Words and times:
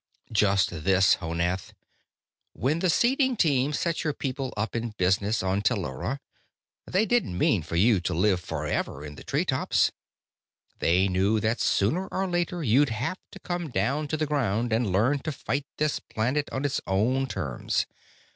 "Just 0.31 0.71
this, 0.83 1.17
Honath. 1.21 1.73
When 2.53 2.79
the 2.79 2.89
seeding 2.89 3.35
team 3.35 3.71
set 3.71 4.03
your 4.03 4.13
people 4.13 4.51
up 4.57 4.75
in 4.75 4.95
business 4.97 5.43
on 5.43 5.61
Tellura, 5.61 6.17
they 6.87 7.05
didn't 7.05 7.37
mean 7.37 7.61
for 7.61 7.75
you 7.75 7.99
to 7.99 8.15
live 8.15 8.39
forever 8.39 9.05
in 9.05 9.13
the 9.13 9.23
treetops. 9.23 9.91
They 10.79 11.07
knew 11.07 11.39
that, 11.41 11.59
sooner 11.59 12.07
or 12.07 12.27
later, 12.27 12.63
you'd 12.63 12.89
have 12.89 13.19
to 13.31 13.39
come 13.41 13.69
down 13.69 14.07
to 14.07 14.17
the 14.17 14.25
ground 14.25 14.73
and 14.73 14.91
learn 14.91 15.19
to 15.19 15.31
fight 15.31 15.67
this 15.77 15.99
planet 15.99 16.49
on 16.51 16.65
its 16.65 16.81
own 16.87 17.27
terms. 17.27 17.85